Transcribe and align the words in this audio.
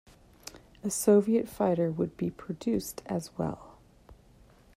A 0.83 0.89
Soviet 0.89 1.47
fighter 1.47 1.91
would 1.91 2.17
be 2.17 2.31
produced 2.31 3.03
as 3.05 3.29
well. 3.37 3.77